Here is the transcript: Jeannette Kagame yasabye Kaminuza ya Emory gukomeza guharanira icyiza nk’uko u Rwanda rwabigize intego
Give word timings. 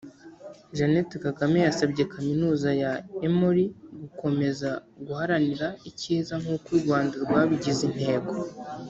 Jeannette 0.75 1.15
Kagame 1.25 1.57
yasabye 1.67 2.03
Kaminuza 2.13 2.69
ya 2.83 2.91
Emory 3.27 3.65
gukomeza 4.01 4.69
guharanira 5.07 5.67
icyiza 5.89 6.33
nk’uko 6.41 6.67
u 6.75 6.79
Rwanda 6.83 7.15
rwabigize 7.23 7.81
intego 7.89 8.31